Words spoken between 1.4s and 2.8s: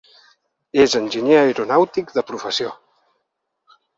aeronàutic de professió.